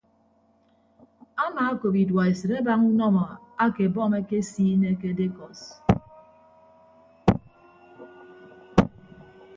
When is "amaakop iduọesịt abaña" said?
1.45-2.85